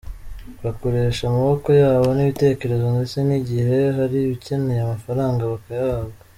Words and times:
Bakoresha 0.63 1.21
amaboko 1.27 1.67
yabo 1.81 2.07
n’ibitekerezo 2.13 2.85
ndetse 2.95 3.17
n’igihe 3.27 3.77
hari 3.97 4.17
ibikeneye 4.21 4.79
amafaranga 4.83 5.49
bakayahabwa. 5.53 6.19